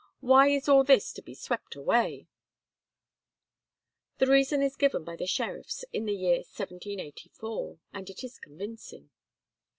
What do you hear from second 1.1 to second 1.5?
to be